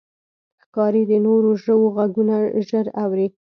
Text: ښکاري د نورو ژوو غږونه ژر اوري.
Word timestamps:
ښکاري 0.63 1.03
د 1.11 1.13
نورو 1.25 1.49
ژوو 1.63 1.87
غږونه 1.95 2.35
ژر 2.67 2.85
اوري. 3.03 3.27